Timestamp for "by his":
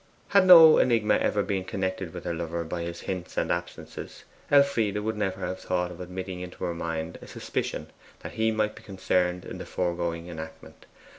2.63-3.01